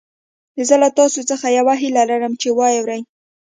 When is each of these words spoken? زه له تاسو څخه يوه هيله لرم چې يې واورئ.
زه 0.67 0.75
له 0.83 0.89
تاسو 0.99 1.19
څخه 1.29 1.47
يوه 1.59 1.73
هيله 1.81 2.03
لرم 2.09 2.33
چې 2.41 2.47
يې 2.51 2.55
واورئ. 2.57 3.01